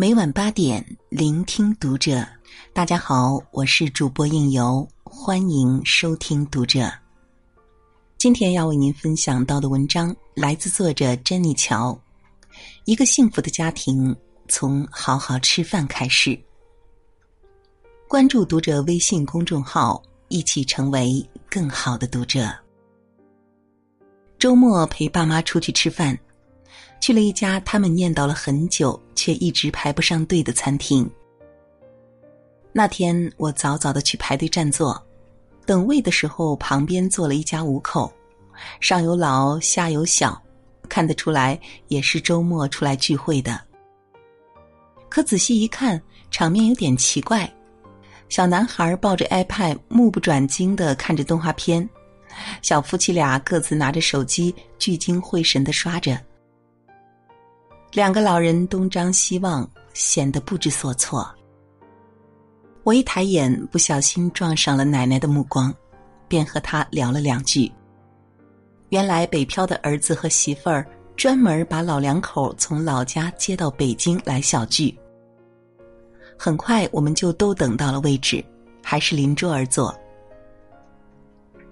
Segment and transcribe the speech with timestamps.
[0.00, 2.24] 每晚八点，聆听读者。
[2.72, 6.88] 大家好，我是主播应由，欢迎收听读者。
[8.16, 12.00] 今天要为您分享到的文章来自作者珍妮乔。
[12.84, 14.14] 一个幸福的家庭
[14.46, 16.38] 从好好吃饭开始。
[18.06, 22.48] 关注读者微信公众号，一起成为更好的读者。
[24.38, 26.16] 周末陪爸妈出去吃饭。
[27.00, 31.10] 去了一家他们念叨了很久却一直排不上队的餐厅。
[32.72, 35.04] 那天我早早的去排队占座，
[35.66, 38.12] 等位的时候，旁边坐了一家五口，
[38.78, 40.40] 上有老下有小，
[40.88, 41.58] 看得出来
[41.88, 43.60] 也是周末出来聚会的。
[45.08, 47.52] 可仔细一看，场面有点奇怪：
[48.28, 51.82] 小男孩抱着 iPad，目不转睛的看着动画片；
[52.62, 56.16] 小夫妻俩各自拿着手机，聚精会神的刷着。
[57.92, 61.26] 两个老人东张西望，显得不知所措。
[62.82, 65.74] 我一抬眼，不小心撞上了奶奶的目光，
[66.28, 67.70] 便和她聊了两句。
[68.90, 74.96] 原来北漂的儿子和媳妇儿专门把老两口从老家接到北京来小聚。
[76.38, 78.44] 很快，我们就都等到了位置，
[78.82, 79.98] 还是邻桌而坐。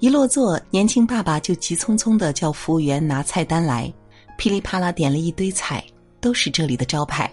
[0.00, 3.92] 一落座，年轻爸爸就急匆匆的叫服务员拿菜单来，
[4.36, 5.84] 噼里啪啦点了一堆菜。
[6.20, 7.30] 都是这里的招牌。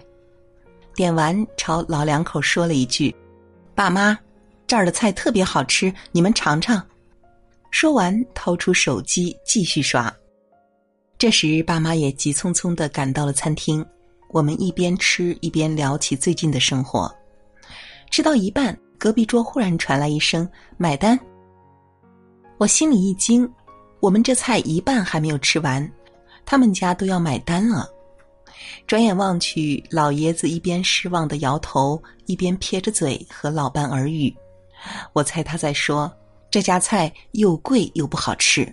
[0.94, 3.14] 点完，朝老两口说了一句
[3.74, 4.18] ：“爸妈，
[4.66, 6.84] 这儿的菜特别好吃，你们尝尝。”
[7.70, 10.12] 说完，掏出手机继续刷。
[11.16, 13.84] 这时，爸妈也急匆匆的赶到了餐厅。
[14.30, 17.14] 我们一边吃一边聊起最近的生活。
[18.10, 21.18] 吃到一半，隔壁桌忽然传来一声“买单”。
[22.58, 23.50] 我心里一惊，
[24.00, 25.88] 我们这菜一半还没有吃完，
[26.44, 27.88] 他们家都要买单了。
[28.86, 34.34] 转眼望去，老爷子一边失望的摇头，一边撇着嘴和老伴耳语。
[35.12, 36.12] 我猜他在说
[36.50, 38.72] 这家菜又贵又不好吃。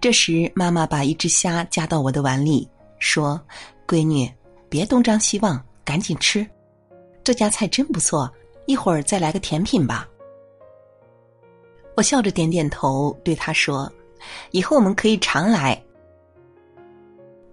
[0.00, 2.68] 这时，妈妈把一只虾夹到我的碗里，
[2.98, 3.40] 说
[3.86, 4.30] ：“闺女，
[4.68, 6.46] 别东张西望，赶紧吃。
[7.22, 8.32] 这家菜真不错，
[8.66, 10.08] 一会儿再来个甜品吧。”
[11.96, 13.92] 我笑着点点头，对他说
[14.52, 15.78] ：“以后我们可以常来。”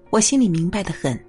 [0.10, 1.20] 我心里明白的很，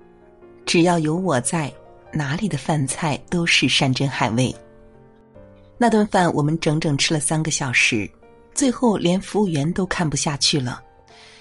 [0.68, 1.72] 只要有我在，
[2.12, 4.54] 哪里的饭菜都是山珍海味。
[5.78, 8.06] 那顿饭我们整整吃了三个小时，
[8.52, 10.82] 最后连服务员都看不下去了，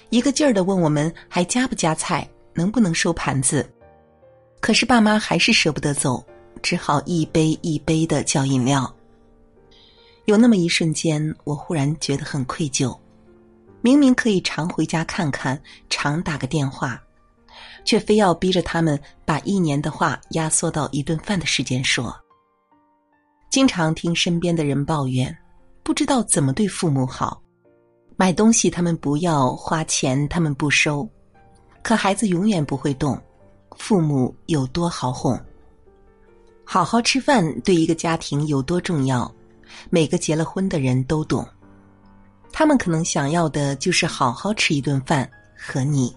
[0.08, 3.70] 一个劲儿的问我们还加不加菜，能不能收盘子。
[4.60, 6.24] 可是爸妈还是舍不得走，
[6.62, 8.90] 只好一杯一杯的叫饮料。
[10.24, 12.98] 有那么一瞬间，我忽然觉得很愧疚，
[13.82, 16.98] 明明可以常回家看看，常打个电话。
[17.88, 22.14] 却非要逼着他们把一年的话压缩到一顿饭的时间说。
[23.48, 25.34] 经常听身边的人抱怨，
[25.82, 27.40] 不知道怎么对父母好，
[28.14, 31.08] 买东西他们不要，花钱他们不收，
[31.82, 33.18] 可孩子永远不会动，
[33.78, 35.40] 父母有多好哄？
[36.66, 39.34] 好好吃饭对一个家庭有多重要，
[39.88, 41.42] 每个结了婚的人都懂。
[42.52, 45.26] 他们可能想要的就是好好吃一顿饭
[45.56, 46.14] 和你。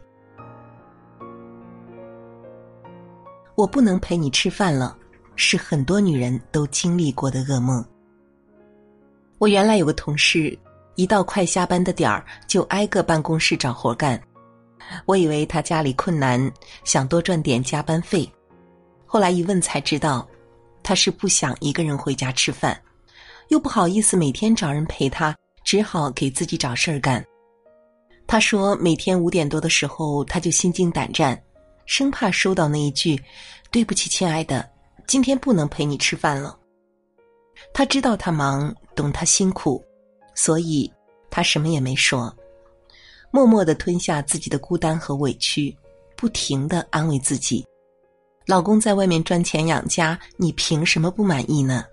[3.61, 4.97] 我不能陪你吃饭了，
[5.35, 7.85] 是很多女人都经历过的噩梦。
[9.37, 10.57] 我原来有个同事，
[10.95, 14.19] 一到快下班的点儿就挨个办公室找活干。
[15.05, 16.51] 我以为他家里困难，
[16.83, 18.27] 想多赚点加班费。
[19.05, 20.27] 后来一问才知道，
[20.81, 22.75] 他是不想一个人回家吃饭，
[23.49, 27.23] 又不好意思每天找人陪他，只好给自己找事儿干。
[28.25, 31.39] 他说，每天五点多的时候，他就心惊胆战。
[31.85, 33.21] 生怕收到那一句
[33.71, 34.69] “对不起，亲爱的，
[35.07, 36.57] 今天不能陪你吃饭了。”
[37.73, 39.83] 他知道他忙，懂他辛苦，
[40.33, 40.91] 所以
[41.29, 42.35] 他什么也没说，
[43.29, 45.75] 默默的吞下自己的孤单和委屈，
[46.15, 47.65] 不停的安慰自己
[48.47, 51.85] ：“老公在外面赚钱养家，你凭什么不满意呢？”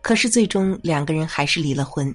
[0.00, 2.14] 可是最终两个人还是离了婚，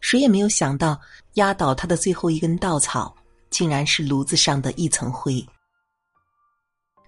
[0.00, 1.00] 谁也没有想到，
[1.34, 3.14] 压倒他的最后一根稻草，
[3.50, 5.44] 竟然是炉子上的一层灰。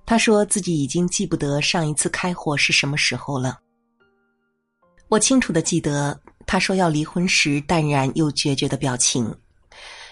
[0.06, 3.58] 他说自己已经记不得上一次开火是什么时候了。
[5.08, 9.34] 我清楚的记得，她说要离婚时淡然又决绝的表情。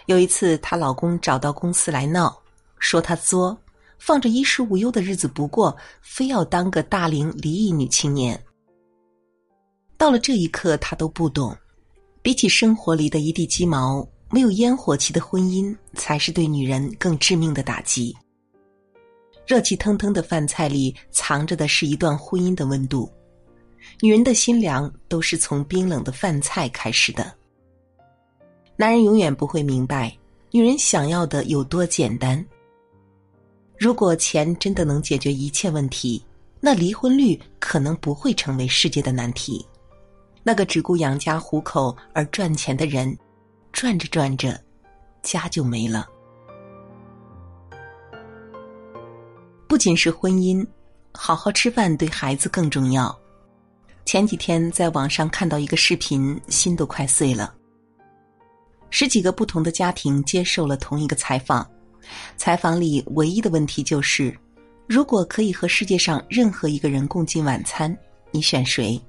[0.07, 2.37] 有一次，她老公找到公司来闹，
[2.79, 3.57] 说她作，
[3.99, 8.41] 放着衣食无忧的日子不过，非要当个大龄离异女青年。
[9.97, 11.57] 到了这一刻，她都不懂，
[12.23, 18.17] 比起生活里的一地鸡毛，没有烟火气的婚姻，才是对女人更致命的打击。
[19.47, 23.11] 热气腾腾的饭菜里藏着的是一段婚姻的温度。
[24.01, 27.33] 女人的心凉都是从冰冷的饭菜开始的。
[28.77, 30.17] 男人永远不会明白，
[30.51, 32.45] 女人想要的有多简单。
[33.77, 36.25] 如果钱真的能解决一切问题，
[36.61, 39.67] 那离婚率可能不会成为世界的难题。
[40.45, 43.17] 那个只顾养家糊口而赚钱的人，
[43.73, 44.61] 赚着赚着，
[45.23, 46.09] 家就没了。
[49.73, 50.63] 不仅是婚姻，
[51.15, 53.19] 好好吃饭对孩子更重要。
[54.05, 57.55] 前几天在网上看到一个视频，心都快碎了。
[58.91, 61.67] 十几个不同的家庭接受了同一个采访，
[62.37, 64.37] 采访里唯一的问题就是：
[64.87, 67.97] 如果可以和世界上任何一个人共进晚餐，
[68.31, 69.01] 你选谁？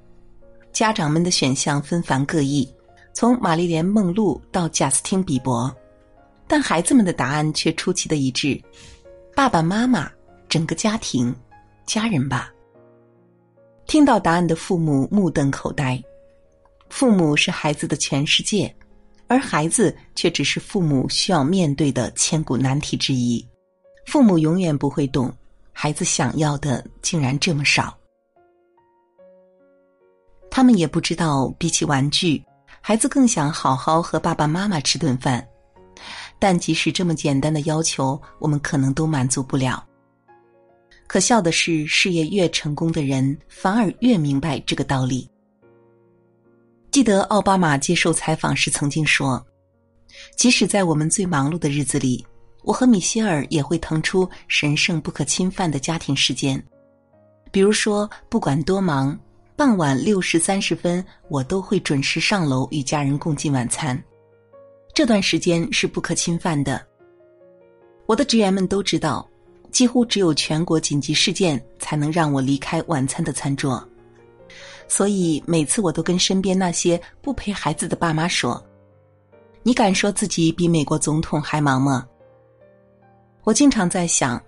[0.72, 2.66] 家长们的选项纷繁各异，
[3.12, 5.70] 从玛丽莲梦露到贾斯汀比伯，
[6.48, 8.58] 但孩子们的答案却出奇的一致：
[9.36, 10.10] 爸爸妈妈。
[10.54, 11.34] 整个家庭，
[11.84, 12.48] 家人吧。
[13.86, 16.00] 听到答案的父母目瞪口呆。
[16.88, 18.72] 父母是孩子的全世界，
[19.26, 23.44] 而孩子却只是父母需要面对的千古难题之一。
[24.06, 25.28] 父母永远不会懂，
[25.72, 27.92] 孩子想要的竟然这么少。
[30.52, 32.40] 他们也不知道，比起玩具，
[32.80, 35.44] 孩子更想好好和爸爸妈妈吃顿饭。
[36.38, 39.84] 但即使这么简单的要求，我们可能都满足不了。
[41.06, 45.28] 可笑的是，事业越成功的人，反而越明白这个道理。
[46.90, 49.44] 记得奥巴马接受采访时曾经说
[50.36, 52.24] ：“即使在我们最忙碌的日子里，
[52.62, 56.62] 我和米歇尔也会腾出神圣不可侵犯的家庭时间。
[57.50, 59.16] 比如说，不管多忙，
[59.56, 64.02] 傍晚六时三十分，我都会准时上楼与家人共进晚餐。
[64.94, 66.84] 这段时间是不可侵犯的。
[68.06, 69.28] 我的职员们都知道。”
[69.74, 73.84] 几乎只有全国紧急事件才能让我离开晚餐的餐桌，
[74.86, 78.64] 所以每次我都跟身边那些不陪孩子的爸妈说
[79.64, 82.06] ：“你敢说自己比美国总统还忙吗？”
[83.42, 84.40] 我经常在想，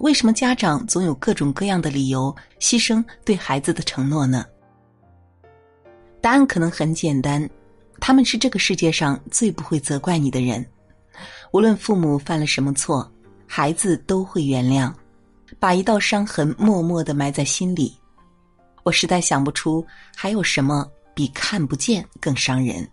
[0.00, 4.44] 为什么家长总有各种各样的理由牺牲对孩子的承诺呢？
[6.20, 7.48] 答案可能很简单，
[7.98, 10.62] 他们是这个世界上最不会责怪你的人，
[11.52, 13.10] 无论父母犯了什么错。
[13.46, 14.92] 孩子都会原谅，
[15.58, 17.96] 把一道伤痕默默的埋在心里。
[18.82, 19.84] 我实在想不出
[20.14, 22.88] 还有什么比看不见更伤人。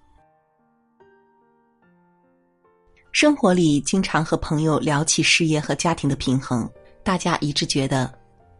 [3.12, 6.68] 生活里经常和朋友聊起事业和家庭的平衡，
[7.04, 8.12] 大家一致觉得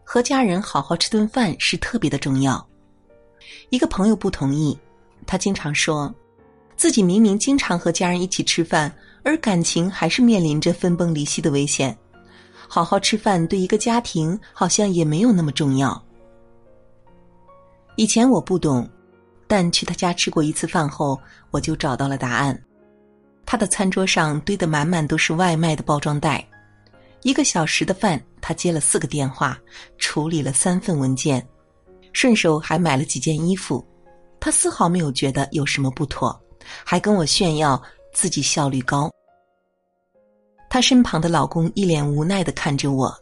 [0.04, 2.64] 和家人好好吃顿饭是特别的重要。
[3.70, 4.78] 一个朋友不同意，
[5.26, 6.14] 他经常说，
[6.76, 8.92] 自己明明经常和家人一起吃饭。
[9.26, 11.96] 而感情还是面临着分崩离析的危险，
[12.68, 15.98] 好好吃饭对一个家庭好像也没有那么重要。
[17.96, 18.86] 以前我不懂，
[19.46, 21.18] 但去他家吃过一次饭后，
[21.50, 22.62] 我就找到了答案。
[23.46, 26.46] 他的餐桌上堆得满满都是外卖的包装袋，
[27.22, 29.58] 一个小时的饭，他接了四个电话，
[29.96, 31.42] 处理了三份文件，
[32.12, 33.82] 顺手还买了几件衣服，
[34.38, 36.38] 他丝毫没有觉得有什么不妥，
[36.84, 37.82] 还跟我炫耀。
[38.16, 39.10] 自己效率高，
[40.70, 43.12] 她身旁的老公一脸无奈的看着我，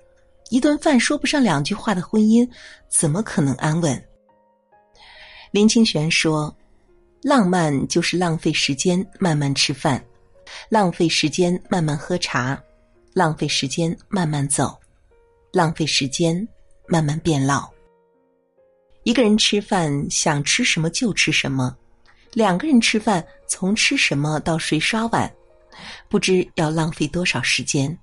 [0.51, 2.47] 一顿饭说不上两句话的婚姻，
[2.91, 4.05] 怎么可能安稳？
[5.51, 6.55] 林清玄说
[7.25, 10.05] ：“浪漫就是浪费时间慢慢吃饭，
[10.69, 12.63] 浪费时间慢慢喝茶，
[13.15, 14.79] 浪费时间慢慢走，
[15.55, 16.47] 浪费时间
[16.87, 17.67] 慢慢变老。
[19.05, 21.75] 一个人吃饭想吃什么就吃什么。”
[22.35, 25.33] 两个人吃饭，从吃什么到谁刷碗，
[26.09, 27.97] 不知要浪费多少时间。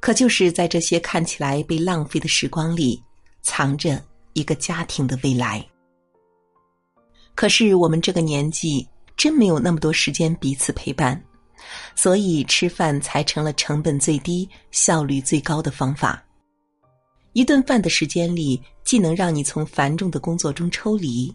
[0.00, 3.02] 可就是在这些看起来被浪费的时光里，
[3.42, 4.02] 藏着
[4.32, 5.64] 一个家庭的未来。
[7.34, 11.22] 可是我们这个年纪，真没有那么多时间彼此陪伴，
[11.94, 16.22] 所以吃饭才成了成本最低、效率最高的方法。
[17.32, 21.34] 一顿饭的时间里，既能让你从繁重的工作中抽离。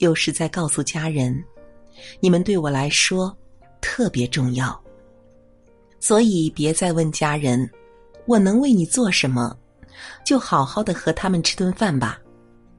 [0.00, 1.42] 又是在告诉家人，
[2.20, 3.34] 你们对我来说
[3.80, 4.78] 特别重要，
[6.00, 7.70] 所以别再问家人
[8.26, 9.56] 我能为你做什么，
[10.24, 12.18] 就好好的和他们吃顿饭吧，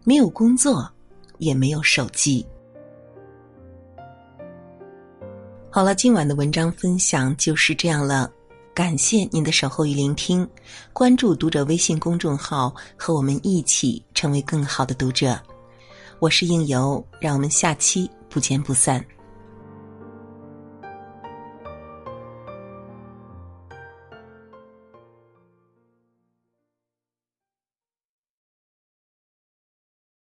[0.04, 0.92] 没有工作，
[1.38, 2.46] 也没有手机。
[5.70, 8.32] 好了，今晚的文章分享就是这样了，
[8.74, 10.48] 感谢您的守候与聆听，
[10.92, 15.40] 关注读者微信公众号，和我们一起成为更好的读者。
[16.22, 19.04] 我是应由，让我们下期不见不散。